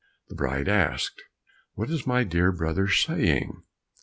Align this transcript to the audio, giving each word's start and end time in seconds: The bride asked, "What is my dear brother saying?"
The 0.29 0.35
bride 0.35 0.67
asked, 0.67 1.21
"What 1.75 1.91
is 1.91 2.07
my 2.07 2.23
dear 2.23 2.51
brother 2.51 2.87
saying?" 2.87 3.61